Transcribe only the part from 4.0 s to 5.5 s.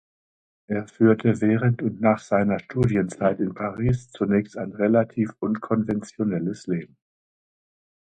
zunächst ein relativ